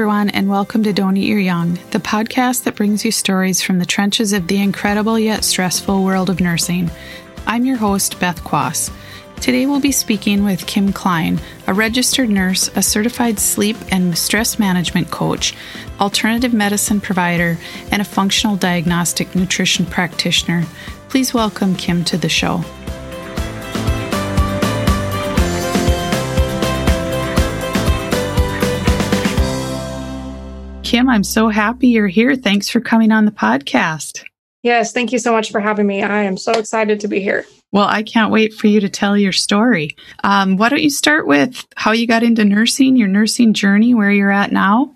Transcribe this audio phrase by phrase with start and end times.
[0.00, 3.78] Everyone, and welcome to Don't Eat Your Young, the podcast that brings you stories from
[3.78, 6.90] the trenches of the incredible yet stressful world of nursing.
[7.46, 8.90] I'm your host, Beth Quass.
[9.42, 14.58] Today, we'll be speaking with Kim Klein, a registered nurse, a certified sleep and stress
[14.58, 15.54] management coach,
[16.00, 17.58] alternative medicine provider,
[17.92, 20.64] and a functional diagnostic nutrition practitioner.
[21.10, 22.64] Please welcome Kim to the show.
[30.90, 32.34] Kim, I'm so happy you're here.
[32.34, 34.24] Thanks for coming on the podcast.
[34.64, 36.02] Yes, thank you so much for having me.
[36.02, 37.46] I am so excited to be here.
[37.70, 39.94] Well, I can't wait for you to tell your story.
[40.24, 44.10] Um, why don't you start with how you got into nursing, your nursing journey, where
[44.10, 44.92] you're at now?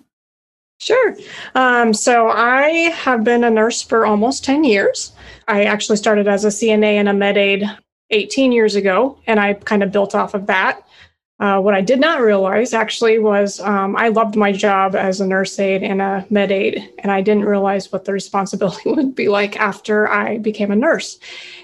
[0.81, 1.15] Sure.
[1.55, 5.13] Um, so I have been a nurse for almost 10 years.
[5.47, 7.63] I actually started as a CNA and a med aide
[8.09, 10.85] 18 years ago, and I kind of built off of that.
[11.37, 15.27] Uh, what I did not realize actually was um, I loved my job as a
[15.27, 19.27] nurse aide and a med aide, and I didn't realize what the responsibility would be
[19.27, 21.19] like after I became a nurse.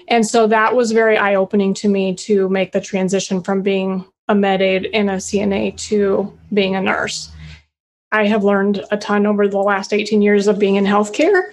[0.08, 4.04] And so that was very eye opening to me to make the transition from being
[4.28, 7.30] a med aide and a CNA to being a nurse.
[8.12, 11.44] I have learned a ton over the last 18 years of being in healthcare.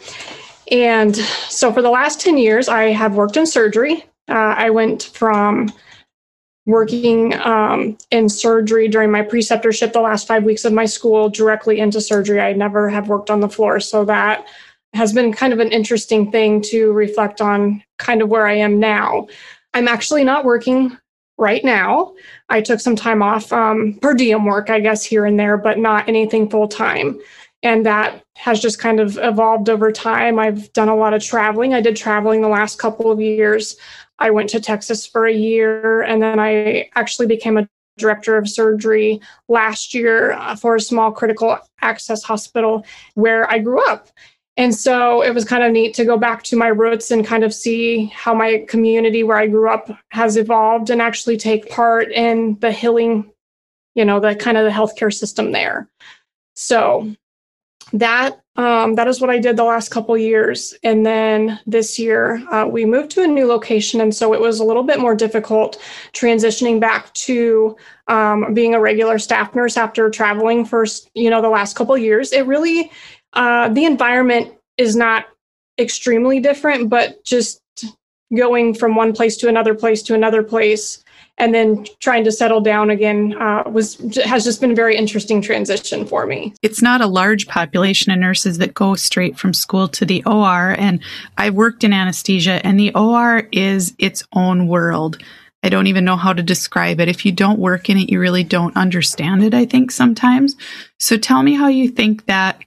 [0.72, 4.04] And so for the last 10 years, I have worked in surgery.
[4.28, 5.72] Uh, I went from
[6.70, 11.80] working um, in surgery during my preceptorship the last five weeks of my school directly
[11.80, 12.40] into surgery.
[12.40, 13.80] I never have worked on the floor.
[13.80, 14.46] So that
[14.94, 18.80] has been kind of an interesting thing to reflect on kind of where I am
[18.80, 19.28] now.
[19.74, 20.98] I'm actually not working
[21.38, 22.14] right now.
[22.50, 25.80] I took some time off um, per diem work, I guess, here and there, but
[25.80, 27.20] not anything full time.
[27.64, 30.40] And that has just kind of evolved over time.
[30.40, 31.74] I've done a lot of traveling.
[31.74, 33.76] I did traveling the last couple of years.
[34.20, 37.68] I went to Texas for a year, and then I actually became a
[37.98, 42.86] director of surgery last year uh, for a small critical access hospital
[43.16, 44.10] where I grew up.
[44.58, 47.46] And so it was kind of neat to go back to my roots and kind
[47.46, 52.12] of see how my community where I grew up has evolved and actually take part
[52.12, 53.32] in the healing,
[53.96, 55.88] you know, the kind of the healthcare system there.
[56.56, 57.16] So
[57.94, 62.44] that um, that is what I did the last couple years, and then this year
[62.52, 65.16] uh, we moved to a new location, and so it was a little bit more
[65.16, 65.82] difficult
[66.12, 67.78] transitioning back to
[68.10, 72.34] um, being a regular staff nurse after traveling for you know the last couple years.
[72.34, 72.92] It really
[73.32, 75.28] uh, the environment is not
[75.80, 77.62] extremely different, but just
[78.36, 81.02] going from one place to another place to another place
[81.40, 85.42] and then trying to settle down again uh, was has just been a very interesting
[85.42, 86.54] transition for me.
[86.62, 90.76] It's not a large population of nurses that go straight from school to the OR,
[90.78, 91.00] and
[91.38, 95.18] I worked in anesthesia, and the OR is its own world.
[95.64, 97.10] I don't even know how to describe it.
[97.10, 100.56] If you don't work in it, you really don't understand it, I think sometimes.
[101.00, 102.62] So tell me how you think that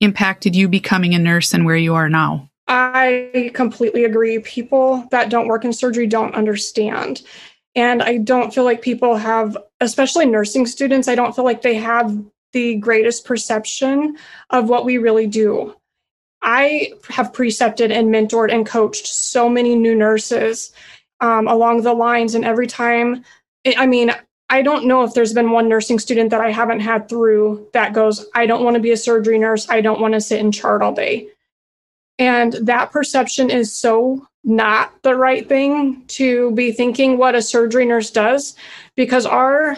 [0.00, 2.48] impacted you becoming a nurse and where you are now.
[2.68, 4.38] I completely agree.
[4.40, 7.22] People that don't work in surgery don't understand.
[7.78, 11.76] And I don't feel like people have, especially nursing students, I don't feel like they
[11.76, 12.20] have
[12.52, 14.16] the greatest perception
[14.50, 15.76] of what we really do.
[16.42, 20.72] I have precepted and mentored and coached so many new nurses
[21.20, 22.34] um, along the lines.
[22.34, 23.24] And every time,
[23.64, 24.10] I mean,
[24.50, 27.92] I don't know if there's been one nursing student that I haven't had through that
[27.92, 29.68] goes, I don't want to be a surgery nurse.
[29.70, 31.28] I don't want to sit in chart all day.
[32.18, 37.84] And that perception is so not the right thing to be thinking what a surgery
[37.84, 38.56] nurse does
[38.96, 39.76] because our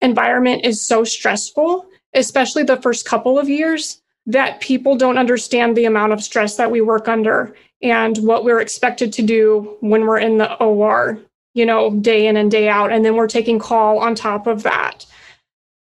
[0.00, 5.86] environment is so stressful, especially the first couple of years, that people don't understand the
[5.86, 10.18] amount of stress that we work under and what we're expected to do when we're
[10.18, 11.18] in the OR,
[11.54, 12.92] you know, day in and day out.
[12.92, 15.06] And then we're taking call on top of that.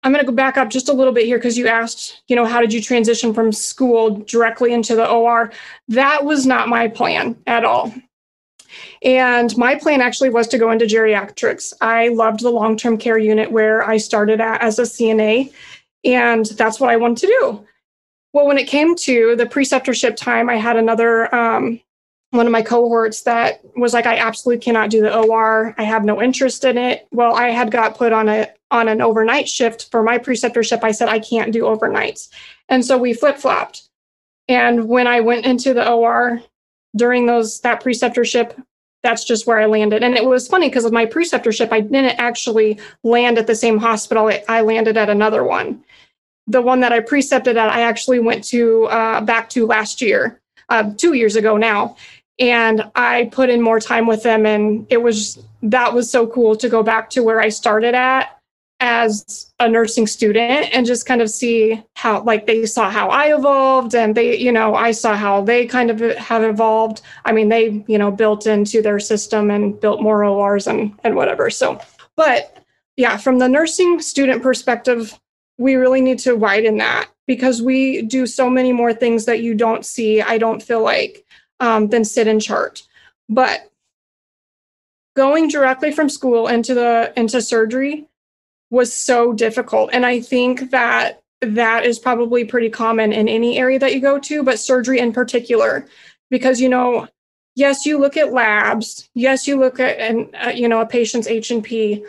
[0.05, 2.35] I'm going to go back up just a little bit here because you asked, you
[2.35, 5.51] know, how did you transition from school directly into the OR?
[5.87, 7.91] That was not my plan at all.
[9.01, 11.73] And my plan actually was to go into geriatrics.
[11.81, 15.51] I loved the long term care unit where I started at as a CNA,
[16.03, 17.67] and that's what I wanted to do.
[18.31, 21.79] Well, when it came to the preceptorship time, I had another um,
[22.29, 25.73] one of my cohorts that was like, I absolutely cannot do the OR.
[25.77, 27.07] I have no interest in it.
[27.11, 30.83] Well, I had got put on a on an overnight shift for my preceptorship.
[30.83, 32.29] I said I can't do overnights,
[32.69, 33.89] and so we flip flopped.
[34.47, 36.41] And when I went into the OR
[36.95, 38.61] during those that preceptorship,
[39.01, 40.03] that's just where I landed.
[40.03, 43.77] And it was funny because of my preceptorship, I didn't actually land at the same
[43.77, 44.31] hospital.
[44.47, 45.83] I landed at another one.
[46.47, 50.39] The one that I precepted at, I actually went to uh, back to last year,
[50.69, 51.95] uh, two years ago now
[52.39, 56.55] and I put in more time with them and it was that was so cool
[56.57, 58.39] to go back to where I started at
[58.81, 63.33] as a nursing student and just kind of see how like they saw how I
[63.33, 67.01] evolved and they you know I saw how they kind of have evolved.
[67.23, 71.15] I mean they you know built into their system and built more ORs and and
[71.15, 71.49] whatever.
[71.49, 71.79] So
[72.15, 72.57] but
[72.97, 75.17] yeah from the nursing student perspective
[75.57, 79.55] we really need to widen that because we do so many more things that you
[79.55, 81.25] don't see I don't feel like
[81.59, 82.83] um, than sit and chart.
[83.29, 83.71] But
[85.15, 88.07] going directly from school into the into surgery
[88.75, 89.89] was so difficult.
[89.93, 94.19] And I think that that is probably pretty common in any area that you go
[94.19, 95.87] to, but surgery in particular,
[96.29, 97.07] because, you know,
[97.55, 101.27] yes, you look at labs, yes, you look at, and uh, you know, a patient's
[101.27, 102.05] H&P,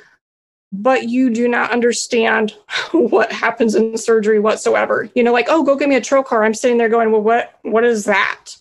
[0.73, 2.55] but you do not understand
[2.93, 5.09] what happens in surgery whatsoever.
[5.15, 6.45] You know, like, oh, go get me a trocar.
[6.45, 8.57] I'm sitting there going, well, what, what is that?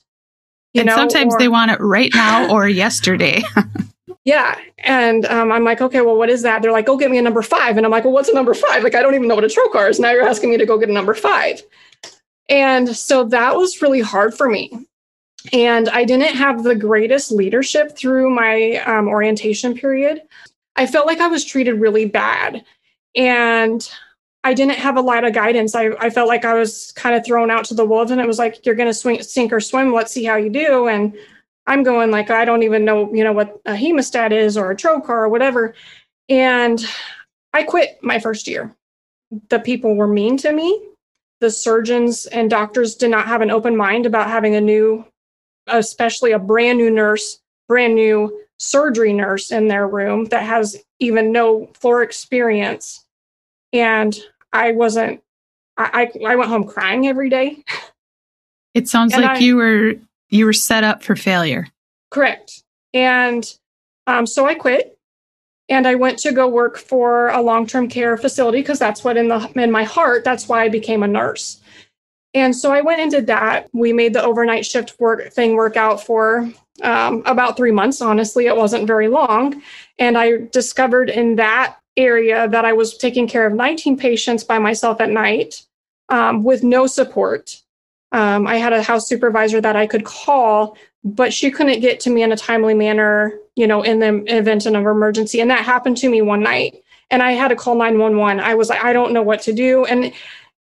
[0.74, 3.42] You and know, sometimes or, they want it right now or yesterday.
[4.24, 4.60] Yeah.
[4.80, 6.62] And um, I'm like, okay, well, what is that?
[6.62, 7.78] They're like, go get me a number five.
[7.78, 8.84] And I'm like, well, what's a number five?
[8.84, 10.00] Like, I don't even know what a trocar is.
[10.00, 11.62] Now you're asking me to go get a number five.
[12.48, 14.72] And so that was really hard for me.
[15.54, 20.22] And I didn't have the greatest leadership through my um, orientation period.
[20.76, 22.64] I felt like I was treated really bad.
[23.16, 23.88] And
[24.44, 25.74] I didn't have a lot of guidance.
[25.74, 28.28] I, I felt like I was kind of thrown out to the wolves, and it
[28.28, 29.92] was like, you're going to swing, sink or swim.
[29.92, 30.88] Let's see how you do.
[30.88, 31.18] And
[31.68, 34.76] I'm going like I don't even know, you know, what a hemostat is or a
[34.76, 35.74] trocar or whatever.
[36.30, 36.84] And
[37.54, 38.76] I quit my first year.
[39.50, 40.82] The people were mean to me.
[41.42, 45.06] The surgeons and doctors did not have an open mind about having a new,
[45.68, 51.32] especially a brand new nurse, brand new surgery nurse in their room that has even
[51.32, 53.06] no floor experience.
[53.74, 54.18] And
[54.54, 55.22] I wasn't,
[55.78, 57.64] I, I, went home crying every day.
[58.74, 59.94] It sounds and like I, you were
[60.30, 61.68] you were set up for failure.
[62.12, 62.64] Correct.
[62.94, 63.46] And
[64.08, 64.98] um, so I quit
[65.70, 69.28] and I went to go work for a long-term care facility because that's what in
[69.28, 71.60] the in my heart that's why I became a nurse.
[72.34, 73.70] And so I went did that.
[73.74, 76.52] We made the overnight shift work thing work out for
[76.84, 78.02] um, about three months.
[78.02, 79.62] Honestly, it wasn't very long,
[79.98, 84.60] and I discovered in that area that I was taking care of 19 patients by
[84.60, 85.66] myself at night
[86.10, 87.62] um, with no support.
[88.12, 92.10] Um, I had a house supervisor that I could call, but she couldn't get to
[92.10, 95.42] me in a timely manner, you know, in the event of an emergency.
[95.42, 96.82] And that happened to me one night.
[97.12, 98.40] And I had to call 911.
[98.40, 99.86] I was like, I don't know what to do.
[99.86, 100.14] And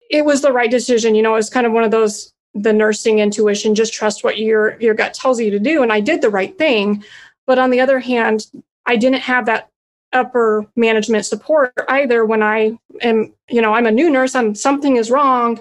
[0.10, 1.16] it was the right decision.
[1.16, 4.38] You know, it was kind of one of those the nursing intuition, just trust what
[4.38, 5.84] your your gut tells you to do.
[5.84, 7.04] And I did the right thing.
[7.48, 8.48] But on the other hand,
[8.86, 9.70] I didn't have that
[10.14, 14.98] upper management support either when I am, you know, I'm a new nurse, I'm something
[14.98, 15.60] is wrong.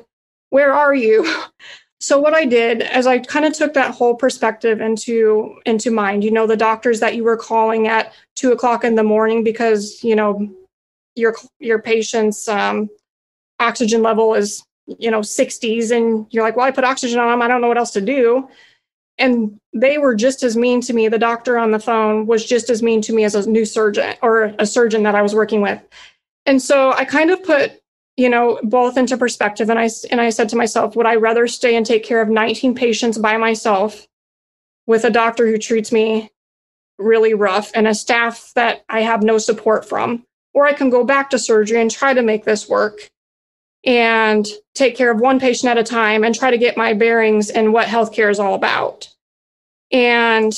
[0.50, 1.26] Where are you?
[2.02, 6.24] so what i did is i kind of took that whole perspective into into mind.
[6.24, 10.02] You know the doctors that you were calling at two o'clock in the morning because
[10.02, 10.50] you know
[11.14, 12.88] your your patient's um,
[13.58, 17.42] oxygen level is you know 60s and you're like well i put oxygen on them
[17.42, 18.48] i don't know what else to do.
[19.18, 21.06] And they were just as mean to me.
[21.08, 24.14] The doctor on the phone was just as mean to me as a new surgeon
[24.22, 25.80] or a surgeon that i was working with.
[26.46, 27.79] And so i kind of put
[28.20, 29.70] you know both into perspective.
[29.70, 32.28] And i and i said to myself would i rather stay and take care of
[32.28, 34.06] 19 patients by myself
[34.86, 36.30] with a doctor who treats me
[36.98, 40.26] really rough and a staff that i have no support from?
[40.52, 43.10] Or i can go back to surgery and try to make this work
[43.86, 47.48] and take care of one patient at a time and try to get my bearings
[47.48, 49.08] and what healthcare is all about.
[49.90, 50.52] And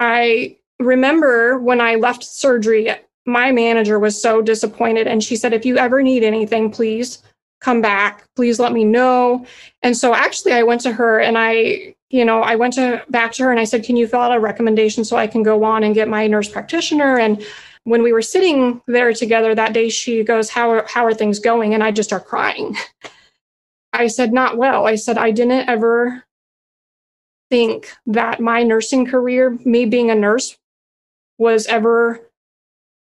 [0.00, 2.94] i remember when i left surgery
[3.26, 7.22] my manager was so disappointed and she said if you ever need anything please
[7.64, 8.26] come back.
[8.36, 9.46] Please let me know.
[9.82, 13.32] And so actually i went to her and i you know i went to back
[13.32, 15.64] to her and i said can you fill out a recommendation so i can go
[15.64, 17.18] on and get my nurse practitioner?
[17.18, 17.44] And
[17.84, 21.38] when we were sitting there together that day she goes how are, how are things
[21.38, 21.72] going?
[21.72, 22.76] And i just start crying.
[23.94, 24.86] I said not well.
[24.86, 26.24] I said i didn't ever
[27.50, 30.58] think that my nursing career me being a nurse
[31.38, 32.30] was ever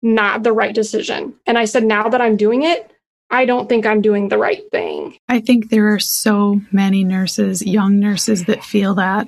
[0.01, 1.35] not the right decision.
[1.45, 2.91] And I said, now that I'm doing it,
[3.29, 5.17] I don't think I'm doing the right thing.
[5.29, 9.27] I think there are so many nurses, young nurses that feel that.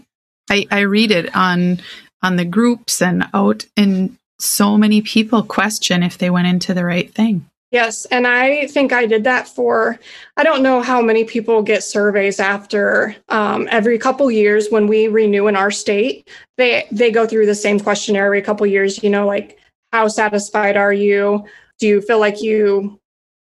[0.50, 1.80] I, I read it on
[2.22, 6.86] on the groups and out and so many people question if they went into the
[6.86, 7.50] right thing.
[7.72, 10.00] Yes, and I think I did that for
[10.38, 15.08] I don't know how many people get surveys after um, every couple years when we
[15.08, 16.30] renew in our state.
[16.58, 19.02] They they go through the same questionnaire every couple years.
[19.02, 19.58] You know, like
[19.94, 21.46] how satisfied are you?
[21.80, 23.00] Do you feel like you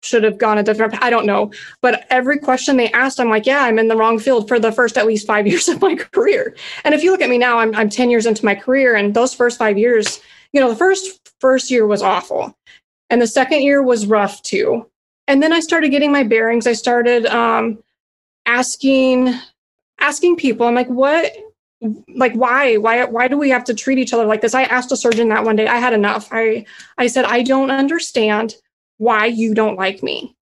[0.02, 1.50] should have gone a different I don't know.
[1.80, 4.70] But every question they asked, I'm like, yeah, I'm in the wrong field for the
[4.70, 6.54] first at least five years of my career.
[6.84, 8.96] And if you look at me now, I'm I'm 10 years into my career.
[8.96, 10.20] And those first five years,
[10.52, 12.56] you know, the first first year was awful.
[13.08, 14.90] And the second year was rough too.
[15.28, 16.66] And then I started getting my bearings.
[16.66, 17.82] I started um,
[18.44, 19.34] asking
[20.00, 20.66] asking people.
[20.66, 21.32] I'm like, what?
[22.14, 22.76] Like, why?
[22.76, 23.04] Why?
[23.04, 24.54] Why do we have to treat each other like this?
[24.54, 25.66] I asked a surgeon that one day.
[25.66, 26.28] I had enough.
[26.32, 26.64] I
[26.98, 28.54] I said, I don't understand
[28.98, 30.34] why you don't like me.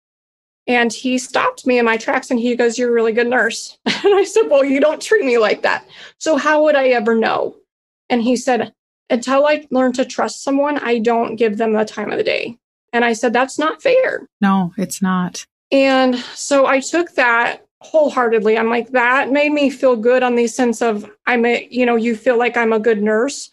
[0.65, 3.77] And he stopped me in my tracks and he goes, You're a really good nurse.
[4.05, 5.87] And I said, Well, you don't treat me like that.
[6.17, 7.55] So how would I ever know?
[8.09, 8.73] And he said,
[9.09, 12.57] Until I learn to trust someone, I don't give them the time of the day.
[12.91, 14.27] And I said, That's not fair.
[14.41, 15.45] No, it's not.
[15.71, 18.57] And so I took that wholeheartedly.
[18.57, 21.95] I'm like, that made me feel good on the sense of I'm a, you know,
[21.95, 23.49] you feel like I'm a good nurse,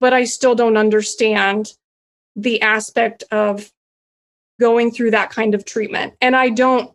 [0.00, 1.72] but I still don't understand
[2.36, 3.70] the aspect of
[4.60, 6.14] going through that kind of treatment.
[6.20, 6.92] And I don't,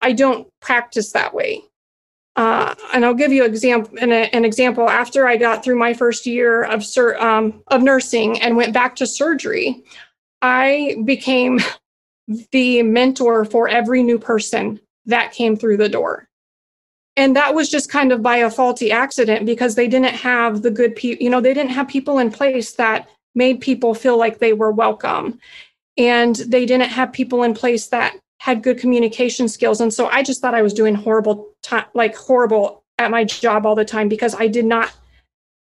[0.00, 1.62] I don't practice that way.
[2.36, 4.88] Uh, and I'll give you example, an, an, example.
[4.88, 8.94] After I got through my first year of sur- um, of nursing and went back
[8.96, 9.82] to surgery,
[10.40, 11.58] I became
[12.52, 16.28] the mentor for every new person that came through the door.
[17.16, 20.70] And that was just kind of by a faulty accident because they didn't have the
[20.70, 24.38] good people, you know, they didn't have people in place that made people feel like
[24.38, 25.40] they were welcome.
[25.96, 29.80] And they didn't have people in place that had good communication skills.
[29.80, 33.66] And so i just thought i was doing horrible time like horrible at my job
[33.66, 34.92] all the time because i did not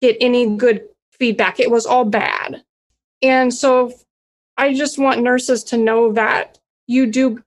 [0.00, 1.58] get any good feedback.
[1.58, 2.62] It was all bad.
[3.22, 3.92] And so
[4.56, 6.58] i just want nurses to know that
[6.88, 7.42] you do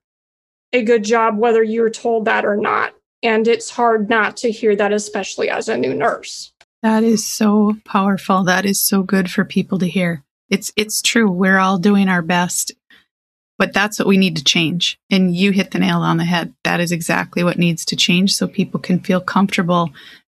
[0.72, 4.74] a good job whether you're told that or not and it's hard not to hear
[4.74, 6.52] that especially as a new nurse
[6.82, 11.30] that is so powerful that is so good for people to hear it's it's true.
[11.30, 12.72] We're all doing our best,
[13.56, 14.98] but that's what we need to change.
[15.10, 16.52] And you hit the nail on the head.
[16.62, 19.88] That is exactly what needs to change so people can feel comfortable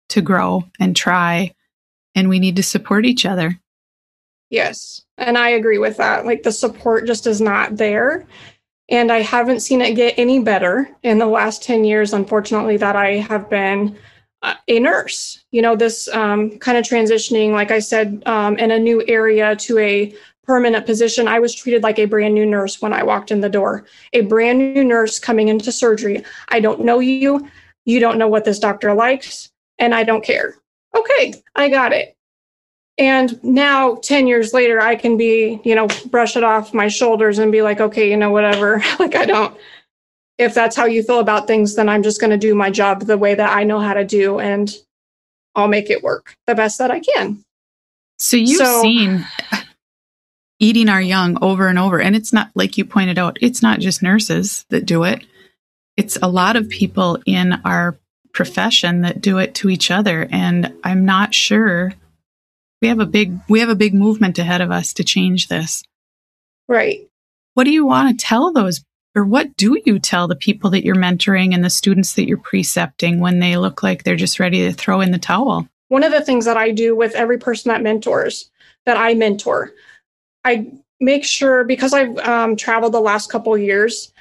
[0.10, 1.54] to grow and try.
[2.16, 3.60] And we need to support each other.
[4.50, 5.04] Yes.
[5.18, 6.26] And I agree with that.
[6.26, 8.26] Like the support just is not there.
[8.90, 12.96] And I haven't seen it get any better in the last 10 years, unfortunately, that
[12.96, 13.98] I have been
[14.68, 15.44] a nurse.
[15.52, 19.56] You know, this um, kind of transitioning, like I said, um, in a new area
[19.56, 20.13] to a
[20.44, 23.50] permanent position, I was treated like a brand new nurse when I walked in the
[23.50, 23.86] door.
[24.12, 26.24] A brand new nurse coming into surgery.
[26.50, 27.48] I don't know you.
[27.86, 30.56] You don't know what this doctor likes, and I don't care.
[30.96, 32.18] Okay, I got it.
[32.98, 37.40] And now, 10 years later, I can be, you know, brush it off my shoulders
[37.40, 38.84] and be like, okay, you know, whatever.
[39.00, 39.58] like, I don't,
[40.38, 43.02] if that's how you feel about things, then I'm just going to do my job
[43.02, 44.72] the way that I know how to do and
[45.56, 47.44] I'll make it work the best that I can.
[48.20, 49.26] So you've so, seen
[50.60, 52.00] eating our young over and over.
[52.00, 55.26] And it's not like you pointed out, it's not just nurses that do it.
[55.98, 57.98] It's a lot of people in our
[58.34, 60.28] profession that do it to each other.
[60.32, 61.94] And I'm not sure
[62.84, 65.84] we have a big we have a big movement ahead of us to change this.
[66.68, 67.08] Right.
[67.54, 68.84] What do you want to tell those
[69.16, 72.38] or what do you tell the people that you're mentoring and the students that you're
[72.38, 75.66] precepting when they look like they're just ready to throw in the towel?
[75.88, 78.52] One of the things that I do with every person that mentors,
[78.86, 79.72] that I mentor,
[80.44, 80.68] I
[81.00, 84.12] make sure because I've um, traveled the last couple years,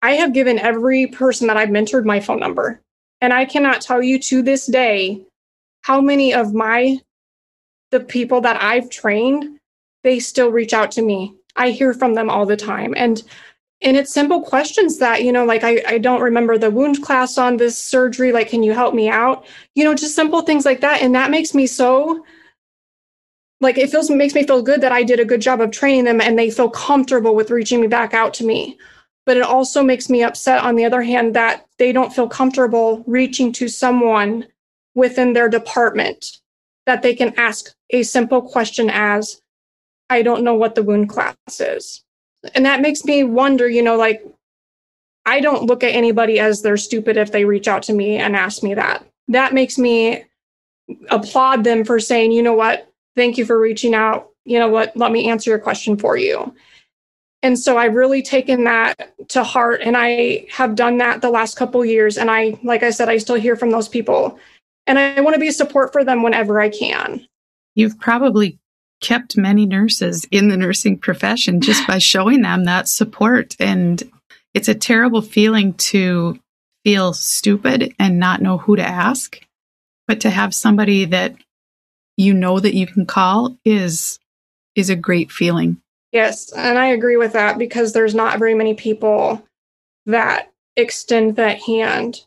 [0.00, 2.80] I have given every person that I've mentored my phone number.
[3.20, 5.20] And I cannot tell you to this day
[5.82, 6.98] how many of my
[7.90, 9.58] the people that I've trained,
[10.02, 11.34] they still reach out to me.
[11.56, 12.94] I hear from them all the time.
[12.96, 13.22] And
[13.82, 17.38] and it's simple questions that you know like I, I don't remember the wound class
[17.38, 18.32] on this surgery.
[18.32, 19.46] Like can you help me out?
[19.74, 21.02] You know just simple things like that.
[21.02, 22.24] And that makes me so
[23.60, 26.04] like it feels makes me feel good that i did a good job of training
[26.04, 28.78] them and they feel comfortable with reaching me back out to me.
[29.24, 33.02] But it also makes me upset on the other hand that they don't feel comfortable
[33.06, 34.46] reaching to someone
[34.94, 36.38] within their department
[36.86, 39.42] that they can ask a simple question as
[40.08, 42.04] i don't know what the wound class is
[42.54, 44.24] and that makes me wonder, you know, like
[45.24, 48.36] I don't look at anybody as they're stupid if they reach out to me and
[48.36, 49.04] ask me that.
[49.28, 50.24] That makes me
[51.10, 54.30] applaud them for saying, you know what, thank you for reaching out.
[54.44, 56.54] You know what, let me answer your question for you.
[57.42, 61.56] And so I've really taken that to heart and I have done that the last
[61.56, 62.18] couple years.
[62.18, 64.38] And I, like I said, I still hear from those people
[64.86, 67.26] and I want to be a support for them whenever I can.
[67.74, 68.58] You've probably
[69.00, 73.54] kept many nurses in the nursing profession just by showing them that support.
[73.60, 74.02] And
[74.54, 76.38] it's a terrible feeling to
[76.84, 79.40] feel stupid and not know who to ask.
[80.08, 81.34] But to have somebody that
[82.16, 84.18] you know that you can call is
[84.76, 85.78] is a great feeling.
[86.12, 89.44] Yes, and I agree with that because there's not very many people
[90.06, 92.24] that extend that hand.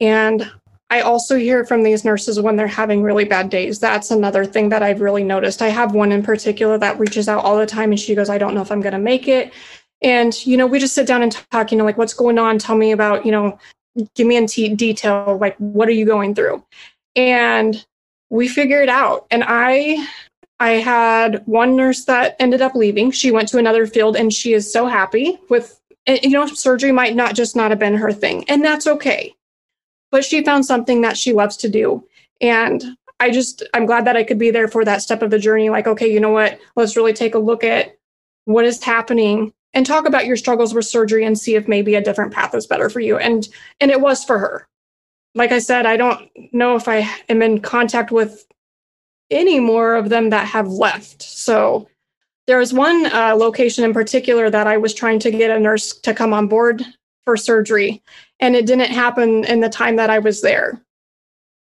[0.00, 0.50] And
[0.92, 3.80] I also hear from these nurses when they're having really bad days.
[3.80, 5.62] That's another thing that I've really noticed.
[5.62, 8.36] I have one in particular that reaches out all the time and she goes, I
[8.36, 9.54] don't know if I'm going to make it.
[10.02, 12.58] And, you know, we just sit down and talk, you know, like what's going on?
[12.58, 13.58] Tell me about, you know,
[14.14, 16.62] give me in t- detail, like what are you going through?
[17.16, 17.82] And
[18.28, 19.26] we figure it out.
[19.30, 20.06] And I
[20.60, 23.12] I had one nurse that ended up leaving.
[23.12, 27.16] She went to another field and she is so happy with you know, surgery might
[27.16, 29.34] not just not have been her thing, and that's okay.
[30.12, 32.06] But she found something that she loves to do.
[32.40, 32.84] And
[33.18, 35.70] I just I'm glad that I could be there for that step of the journey.
[35.70, 36.60] Like, okay, you know what?
[36.76, 37.96] Let's really take a look at
[38.44, 42.02] what is happening and talk about your struggles with surgery and see if maybe a
[42.02, 43.16] different path is better for you.
[43.16, 43.48] And
[43.80, 44.68] and it was for her.
[45.34, 48.44] Like I said, I don't know if I am in contact with
[49.30, 51.22] any more of them that have left.
[51.22, 51.88] So
[52.46, 55.98] there was one uh, location in particular that I was trying to get a nurse
[56.00, 56.84] to come on board
[57.24, 58.02] for surgery,
[58.40, 60.80] and it didn't happen in the time that I was there.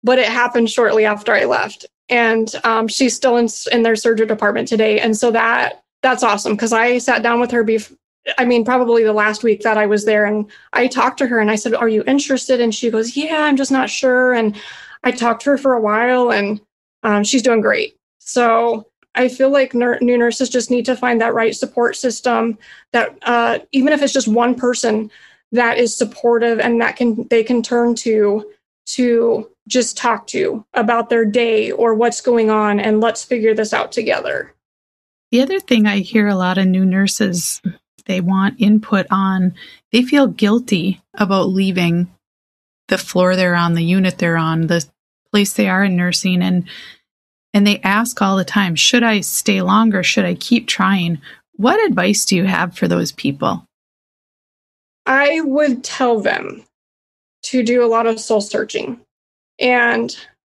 [0.03, 4.27] But it happened shortly after I left, and um, she's still in in their surgery
[4.27, 4.99] department today.
[4.99, 7.97] And so that that's awesome because I sat down with her before.
[8.37, 11.39] I mean, probably the last week that I was there, and I talked to her
[11.39, 14.55] and I said, "Are you interested?" And she goes, "Yeah, I'm just not sure." And
[15.03, 16.61] I talked to her for a while, and
[17.03, 17.95] um, she's doing great.
[18.19, 22.57] So I feel like ner- new nurses just need to find that right support system
[22.93, 25.11] that uh, even if it's just one person
[25.53, 28.51] that is supportive and that can they can turn to
[28.85, 33.73] to just talk to about their day or what's going on and let's figure this
[33.73, 34.53] out together.
[35.31, 37.61] The other thing I hear a lot of new nurses
[38.05, 39.53] they want input on,
[39.91, 42.11] they feel guilty about leaving
[42.89, 44.85] the floor they're on, the unit they're on, the
[45.31, 46.67] place they are in nursing and
[47.55, 50.01] and they ask all the time, should I stay longer?
[50.01, 51.21] Should I keep trying?
[51.55, 53.67] What advice do you have for those people?
[55.05, 56.63] I would tell them
[57.43, 59.01] to do a lot of soul searching.
[59.59, 60.15] And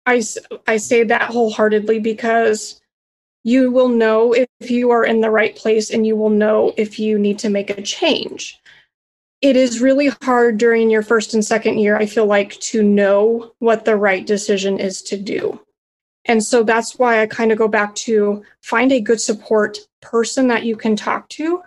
[0.06, 0.22] I,
[0.68, 2.82] I say that wholeheartedly because
[3.44, 7.00] you will know if you are in the right place and you will know if
[7.00, 8.60] you need to make a change.
[9.42, 13.52] It is really hard during your first and second year, I feel like, to know
[13.60, 15.60] what the right decision is to do.
[16.26, 20.48] And so that's why I kind of go back to find a good support person
[20.48, 21.62] that you can talk to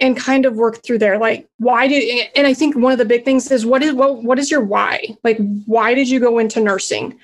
[0.00, 3.04] and kind of work through there like why did and i think one of the
[3.04, 6.38] big things is what is what, what is your why like why did you go
[6.38, 7.18] into nursing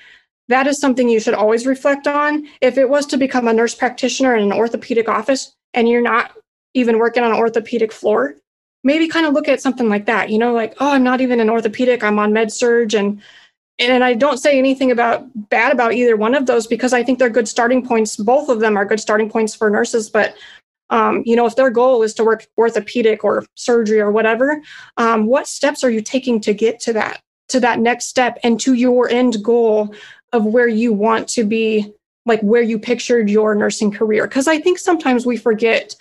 [0.49, 3.75] that is something you should always reflect on if it was to become a nurse
[3.75, 6.31] practitioner in an orthopedic office and you're not
[6.73, 8.35] even working on an orthopedic floor
[8.83, 11.39] maybe kind of look at something like that you know like oh i'm not even
[11.39, 13.21] an orthopedic i'm on med surg and
[13.79, 17.19] and I don't say anything about bad about either one of those because I think
[17.19, 18.17] they're good starting points.
[18.17, 20.09] Both of them are good starting points for nurses.
[20.09, 20.35] But
[20.89, 24.61] um, you know, if their goal is to work orthopedic or surgery or whatever,
[24.97, 28.59] um, what steps are you taking to get to that to that next step and
[28.59, 29.93] to your end goal
[30.33, 31.93] of where you want to be,
[32.25, 34.27] like where you pictured your nursing career?
[34.27, 35.95] Because I think sometimes we forget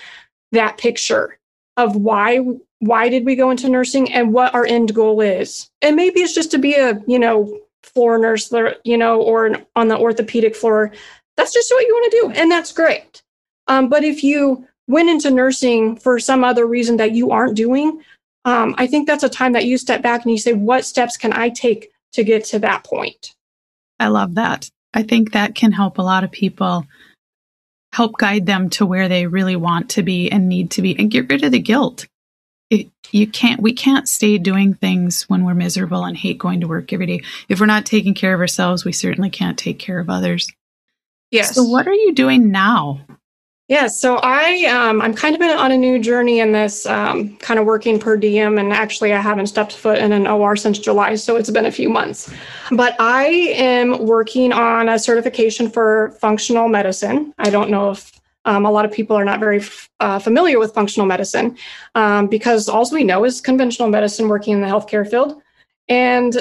[0.53, 1.39] that picture
[1.77, 2.41] of why
[2.81, 6.35] why did we go into nursing and what our end goal is and maybe it's
[6.35, 8.53] just to be a you know floor nurse,
[8.85, 10.93] you know, or on the orthopedic floor.
[11.37, 13.23] That's just what you want to do, and that's great.
[13.69, 18.03] Um, but if you went into nursing for some other reason that you aren't doing,
[18.45, 21.17] um, I think that's a time that you step back and you say, what steps
[21.17, 23.35] can I take to get to that point?
[23.99, 24.71] I love that.
[24.95, 26.87] I think that can help a lot of people
[27.93, 31.11] help guide them to where they really want to be and need to be and
[31.11, 32.07] get rid of the guilt.
[32.69, 36.69] It, you can't we can't stay doing things when we're miserable and hate going to
[36.69, 37.23] work every day.
[37.49, 40.51] If we're not taking care of ourselves we certainly can't take care of others.
[41.31, 41.55] Yes.
[41.55, 43.01] so what are you doing now
[43.69, 47.37] yeah so i um, i'm kind of been on a new journey in this um,
[47.39, 50.79] kind of working per diem and actually i haven't stepped foot in an or since
[50.79, 52.33] july so it's been a few months
[52.73, 58.65] but i am working on a certification for functional medicine i don't know if um,
[58.65, 59.61] a lot of people are not very
[60.01, 61.57] uh, familiar with functional medicine
[61.95, 65.43] um, because all we know is conventional medicine working in the healthcare field.
[65.89, 66.37] And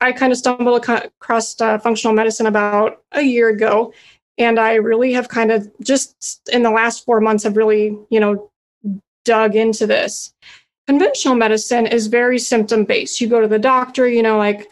[0.00, 3.92] I kind of stumbled across uh, functional medicine about a year ago.
[4.38, 8.20] And I really have kind of just in the last four months have really, you
[8.20, 8.50] know,
[9.24, 10.32] dug into this.
[10.86, 13.20] Conventional medicine is very symptom based.
[13.20, 14.68] You go to the doctor, you know, like,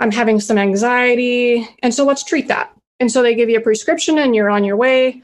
[0.00, 1.68] I'm having some anxiety.
[1.82, 2.74] And so let's treat that.
[3.00, 5.22] And so they give you a prescription and you're on your way.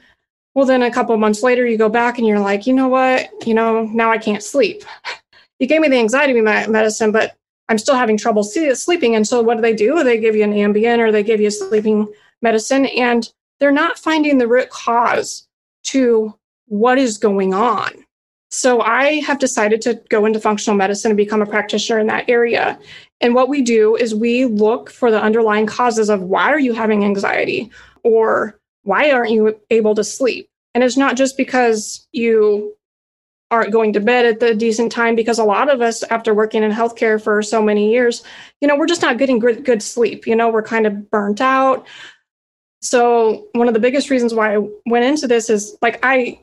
[0.53, 3.29] Well, then a couple months later, you go back and you're like, you know what?
[3.47, 4.83] You know, now I can't sleep.
[5.59, 7.35] you gave me the anxiety medicine, but
[7.69, 9.15] I'm still having trouble sleeping.
[9.15, 10.03] And so what do they do?
[10.03, 13.31] They give you an Ambien or they give you sleeping medicine, and
[13.61, 15.47] they're not finding the root cause
[15.83, 17.91] to what is going on.
[18.49, 22.27] So I have decided to go into functional medicine and become a practitioner in that
[22.27, 22.77] area.
[23.21, 26.73] And what we do is we look for the underlying causes of why are you
[26.73, 27.71] having anxiety
[28.03, 30.49] or why aren't you able to sleep?
[30.73, 32.75] And it's not just because you
[33.51, 36.63] aren't going to bed at the decent time because a lot of us after working
[36.63, 38.23] in healthcare for so many years
[38.61, 41.41] you know we're just not getting good, good sleep you know we're kind of burnt
[41.41, 41.85] out
[42.81, 46.39] so one of the biggest reasons why i went into this is like i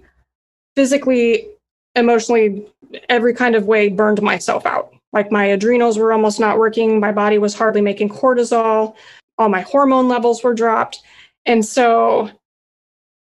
[0.77, 1.49] physically
[1.97, 2.65] emotionally
[3.09, 4.95] every kind of way burned myself out.
[5.13, 7.01] Like my adrenals were almost not working.
[7.01, 8.95] My body was hardly making cortisol.
[9.39, 11.03] All my hormone levels were dropped.
[11.47, 12.31] And so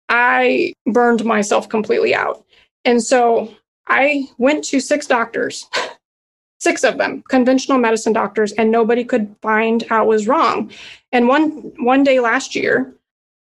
[0.09, 2.45] i burned myself completely out.
[2.85, 3.53] And so
[3.89, 5.67] I went to six doctors,
[6.61, 10.71] six of them, conventional medicine doctors, and nobody could find out was wrong.
[11.13, 12.95] And one one day last year,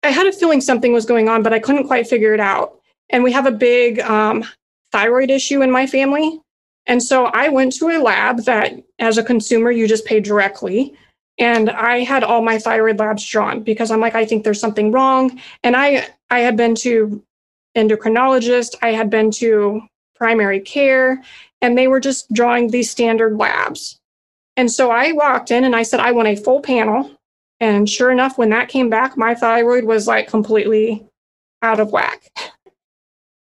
[0.04, 2.80] I had a feeling something was going on, but I couldn't quite figure it out.
[3.10, 4.44] And we have a big um,
[4.92, 6.42] thyroid issue in my family.
[6.88, 10.96] And so I went to a lab that, as a consumer, you just pay directly.
[11.38, 14.92] And I had all my thyroid labs drawn because I'm like, I think there's something
[14.92, 15.40] wrong.
[15.64, 17.24] And I I had been to
[17.78, 19.82] endocrinologist, I had been to
[20.16, 21.22] primary care,
[21.62, 24.00] and they were just drawing these standard labs.
[24.58, 27.12] And so I walked in and I said, I want a full panel.
[27.62, 31.06] And sure enough, when that came back, my thyroid was like completely
[31.62, 32.28] out of whack.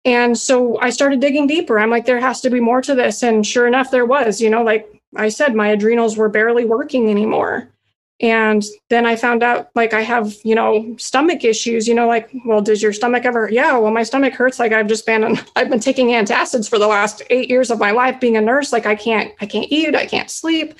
[0.05, 1.79] And so I started digging deeper.
[1.79, 3.23] I'm like, there has to be more to this.
[3.23, 7.09] And sure enough, there was, you know, like I said, my adrenals were barely working
[7.09, 7.71] anymore.
[8.19, 12.29] And then I found out like I have, you know, stomach issues, you know, like,
[12.45, 13.49] well, does your stomach ever?
[13.51, 14.59] Yeah, well, my stomach hurts.
[14.59, 17.89] Like I've just been, I've been taking antacids for the last eight years of my
[17.89, 18.71] life being a nurse.
[18.71, 20.75] Like I can't, I can't eat, I can't sleep.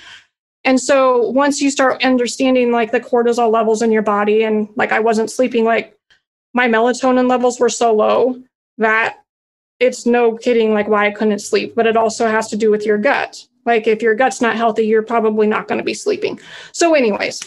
[0.64, 4.92] And so once you start understanding like the cortisol levels in your body and like
[4.92, 5.98] I wasn't sleeping, like
[6.54, 8.42] my melatonin levels were so low
[8.78, 9.18] that
[9.80, 12.86] it's no kidding like why I couldn't sleep, but it also has to do with
[12.86, 13.46] your gut.
[13.66, 16.40] Like if your gut's not healthy, you're probably not going to be sleeping.
[16.72, 17.42] So, anyways,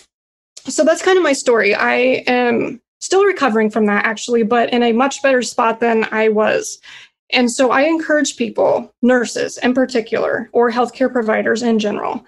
[0.67, 1.75] so that's kind of my story.
[1.75, 1.95] I
[2.27, 6.81] am still recovering from that actually, but in a much better spot than I was.
[7.31, 12.25] And so I encourage people, nurses in particular, or healthcare providers in general,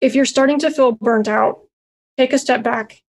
[0.00, 1.60] if you're starting to feel burnt out,
[2.16, 3.02] take a step back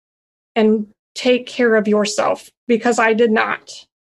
[0.56, 3.72] and take care of yourself because I did not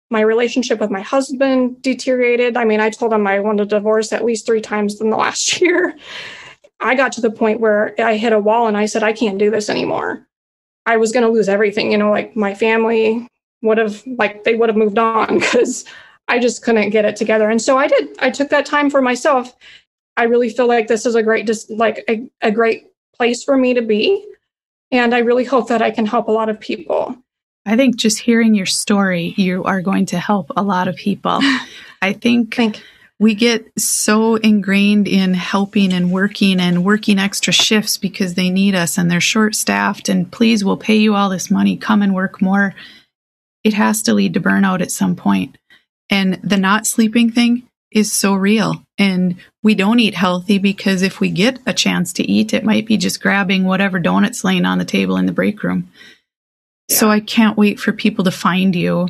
[0.10, 2.58] my relationship with my husband deteriorated.
[2.58, 5.18] I mean, I told him I wanted a divorce at least three times in the
[5.18, 5.96] last year.
[6.80, 9.38] I got to the point where I hit a wall and I said, I can't
[9.38, 10.28] do this anymore.
[10.86, 11.92] I was going to lose everything.
[11.92, 13.28] You know, like my family
[13.62, 15.86] would have, like, they would have moved on because
[16.28, 17.50] I just couldn't get it together.
[17.50, 18.16] And so I did.
[18.20, 19.56] I took that time for myself.
[20.18, 23.58] I really feel like this is a great, just like a, a great place for
[23.58, 24.26] me to be.
[24.92, 27.18] And I really hope that I can help a lot of people.
[27.66, 31.40] I think just hearing your story, you are going to help a lot of people.
[32.02, 32.60] I think
[33.20, 38.76] we get so ingrained in helping and working and working extra shifts because they need
[38.76, 42.14] us and they're short staffed and please we'll pay you all this money, come and
[42.14, 42.76] work more.
[43.64, 45.58] It has to lead to burnout at some point.
[46.10, 48.84] And the not sleeping thing is so real.
[48.98, 52.86] And we don't eat healthy because if we get a chance to eat, it might
[52.86, 55.92] be just grabbing whatever donuts laying on the table in the break room.
[56.88, 59.10] So I can't wait for people to find you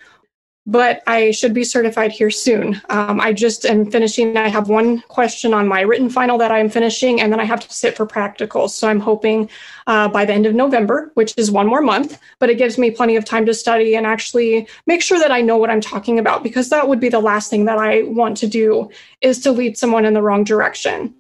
[0.67, 2.81] but I should be certified here soon.
[2.89, 4.37] Um, I just am finishing.
[4.37, 7.61] I have one question on my written final that I'm finishing, and then I have
[7.61, 8.71] to sit for practicals.
[8.71, 9.49] So I'm hoping
[9.87, 12.91] uh, by the end of November, which is one more month, but it gives me
[12.91, 16.19] plenty of time to study and actually make sure that I know what I'm talking
[16.19, 19.53] about, because that would be the last thing that I want to do is to
[19.53, 21.15] lead someone in the wrong direction.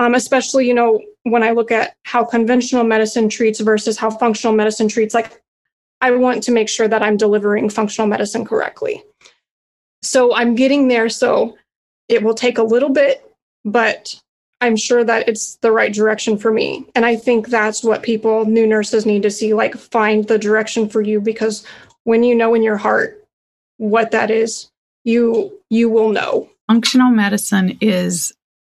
[0.00, 4.54] Um, especially, you know, when I look at how conventional medicine treats versus how functional
[4.54, 5.42] medicine treats, like
[6.00, 9.02] I want to make sure that I'm delivering functional medicine correctly.
[10.02, 11.08] So I'm getting there.
[11.08, 11.56] So
[12.08, 13.24] it will take a little bit,
[13.64, 14.20] but
[14.60, 16.84] I'm sure that it's the right direction for me.
[16.94, 20.88] And I think that's what people, new nurses, need to see like, find the direction
[20.88, 21.64] for you because
[22.04, 23.24] when you know in your heart
[23.76, 24.70] what that is,
[25.04, 26.48] you you will know.
[26.66, 28.32] Functional medicine is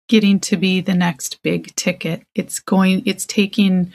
[0.08, 2.24] getting to be the next big ticket.
[2.36, 3.92] It's going it's taking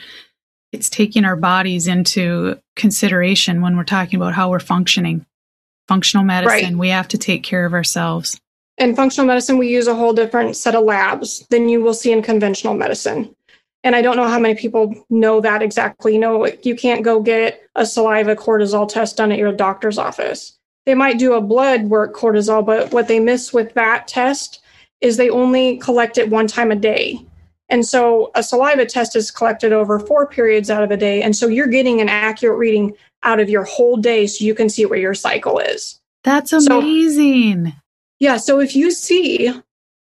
[0.71, 5.25] it's taking our bodies into consideration when we're talking about how we're functioning.
[5.87, 6.79] Functional medicine, right.
[6.79, 8.39] we have to take care of ourselves.
[8.77, 12.11] In functional medicine, we use a whole different set of labs than you will see
[12.11, 13.35] in conventional medicine.
[13.83, 16.13] And I don't know how many people know that exactly.
[16.13, 20.57] You know, you can't go get a saliva cortisol test done at your doctor's office.
[20.85, 24.61] They might do a blood work cortisol, but what they miss with that test
[25.01, 27.25] is they only collect it one time a day.
[27.69, 31.21] And so a saliva test is collected over four periods out of the day.
[31.21, 34.69] And so you're getting an accurate reading out of your whole day so you can
[34.69, 35.99] see where your cycle is.
[36.23, 37.67] That's amazing.
[37.67, 37.73] So,
[38.19, 38.37] yeah.
[38.37, 39.53] So if you see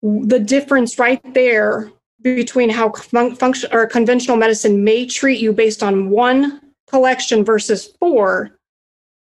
[0.02, 1.90] the difference right there
[2.22, 7.86] between how fun- function or conventional medicine may treat you based on one collection versus
[8.00, 8.56] four,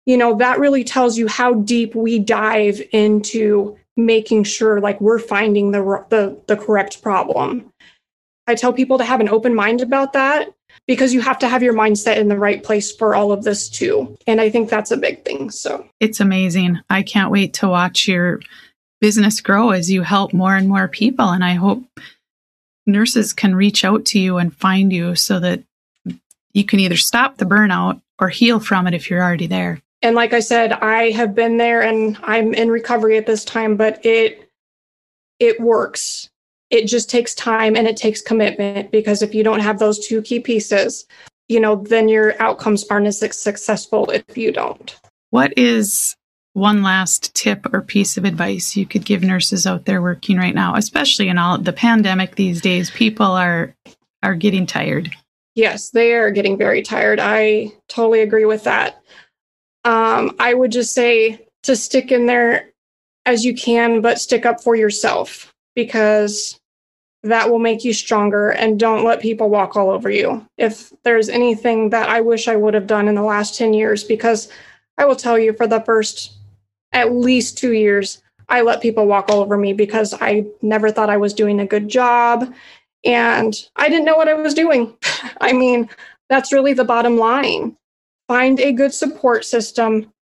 [0.04, 5.18] you know, that really tells you how deep we dive into making sure like we're
[5.18, 7.72] finding the the, the correct problem.
[8.46, 10.52] I tell people to have an open mind about that
[10.86, 13.68] because you have to have your mindset in the right place for all of this
[13.68, 14.16] too.
[14.26, 15.50] And I think that's a big thing.
[15.50, 16.80] So it's amazing.
[16.88, 18.40] I can't wait to watch your
[19.00, 21.28] business grow as you help more and more people.
[21.28, 21.84] And I hope
[22.86, 25.62] nurses can reach out to you and find you so that
[26.52, 29.82] you can either stop the burnout or heal from it if you're already there.
[30.02, 33.76] And like I said, I have been there and I'm in recovery at this time,
[33.76, 34.50] but it
[35.38, 36.30] it works.
[36.70, 40.20] It just takes time and it takes commitment because if you don't have those two
[40.22, 41.06] key pieces,
[41.48, 44.98] you know, then your outcomes aren't as successful if you don't.
[45.30, 46.16] What is
[46.54, 50.54] one last tip or piece of advice you could give nurses out there working right
[50.54, 52.90] now, especially in all the pandemic these days?
[52.90, 53.74] People are
[54.22, 55.10] are getting tired.
[55.54, 57.20] Yes, they are getting very tired.
[57.20, 59.00] I totally agree with that.
[59.84, 62.70] Um, I would just say to stick in there
[63.24, 66.58] as you can, but stick up for yourself because
[67.22, 70.44] that will make you stronger and don't let people walk all over you.
[70.58, 74.02] If there's anything that I wish I would have done in the last 10 years,
[74.02, 74.50] because
[74.98, 76.32] I will tell you for the first
[76.92, 81.10] at least two years, I let people walk all over me because I never thought
[81.10, 82.52] I was doing a good job
[83.04, 84.96] and I didn't know what I was doing.
[85.40, 85.88] I mean,
[86.28, 87.76] that's really the bottom line.
[88.28, 90.12] Find a good support system,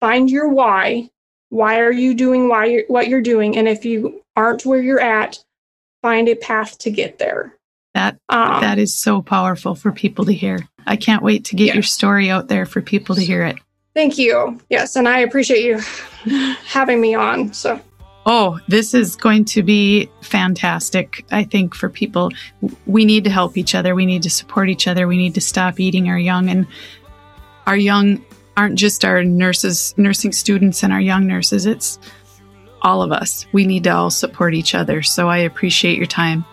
[0.00, 1.10] find your why.
[1.50, 3.56] Why are you doing why you're, what you're doing?
[3.56, 5.38] And if you aren't where you're at,
[6.02, 7.54] find a path to get there.
[7.94, 10.68] That um, that is so powerful for people to hear.
[10.86, 11.74] I can't wait to get yeah.
[11.74, 13.56] your story out there for people to hear it.
[13.94, 14.60] Thank you.
[14.68, 15.78] Yes, and I appreciate you
[16.66, 17.52] having me on.
[17.54, 17.80] So
[18.28, 21.24] Oh, this is going to be fantastic.
[21.30, 22.32] I think for people,
[22.84, 23.94] we need to help each other.
[23.94, 25.06] We need to support each other.
[25.06, 26.50] We need to stop eating our young.
[26.50, 26.66] And
[27.68, 28.24] our young
[28.56, 31.66] aren't just our nurses, nursing students and our young nurses.
[31.66, 31.98] It's
[32.82, 33.46] all of us.
[33.52, 35.02] We need to all support each other.
[35.02, 36.44] So I appreciate your time.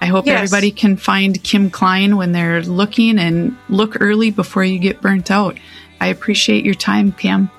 [0.00, 0.38] I hope yes.
[0.38, 5.30] everybody can find Kim Klein when they're looking and look early before you get burnt
[5.30, 5.58] out.
[6.00, 7.50] I appreciate your time, Pam.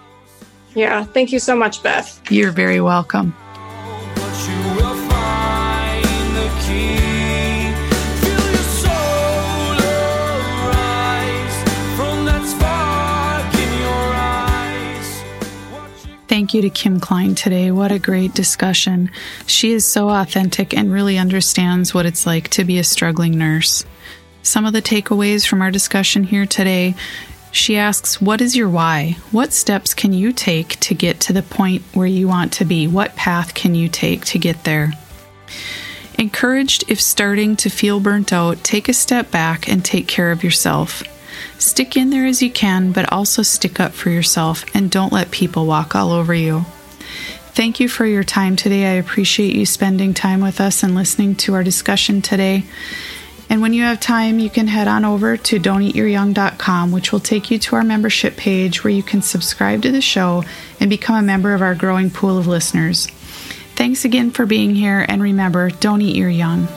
[0.74, 2.22] Yeah, thank you so much, Beth.
[2.32, 3.36] You're very welcome.
[16.50, 17.70] Thank you to Kim Klein today.
[17.70, 19.12] What a great discussion.
[19.46, 23.86] She is so authentic and really understands what it's like to be a struggling nurse.
[24.42, 26.96] Some of the takeaways from our discussion here today
[27.52, 29.18] she asks, What is your why?
[29.30, 32.88] What steps can you take to get to the point where you want to be?
[32.88, 34.94] What path can you take to get there?
[36.18, 40.44] Encouraged if starting to feel burnt out, take a step back and take care of
[40.44, 41.04] yourself.
[41.58, 45.32] Stick in there as you can, but also stick up for yourself and don't let
[45.32, 46.66] people walk all over you.
[47.54, 48.86] Thank you for your time today.
[48.86, 52.64] I appreciate you spending time with us and listening to our discussion today.
[53.50, 57.50] And when you have time, you can head on over to don'teatyouryoung.com, which will take
[57.50, 60.44] you to our membership page where you can subscribe to the show
[60.80, 63.08] and become a member of our growing pool of listeners.
[63.76, 66.68] Thanks again for being here, and remember don't eat your young.